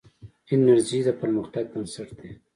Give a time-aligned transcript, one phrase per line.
[0.53, 2.31] انرژي د پرمختګ بنسټ دی.